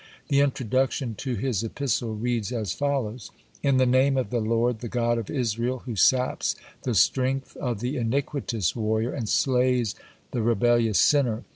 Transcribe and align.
The 0.29 0.39
introduction 0.39 1.13
to 1.17 1.35
his 1.35 1.63
epistle 1.63 2.15
reads 2.15 2.51
as 2.51 2.73
follows: 2.73 3.29
"In 3.61 3.77
the 3.77 3.85
Name 3.85 4.17
of 4.17 4.31
the 4.31 4.39
Lord, 4.41 4.79
the 4.79 4.87
God 4.87 5.19
of 5.19 5.29
Israel, 5.29 5.83
who 5.85 5.95
saps 5.95 6.55
the 6.81 6.95
strength 6.95 7.55
of 7.57 7.81
the 7.81 7.97
iniquitous 7.97 8.75
warrior, 8.75 9.13
and 9.13 9.29
slays 9.29 9.93
the 10.31 10.41
rebellious 10.41 10.99
sinner. 10.99 11.43